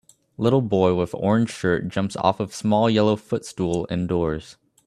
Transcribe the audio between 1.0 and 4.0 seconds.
orange shirt jumps off of small yellow foot stool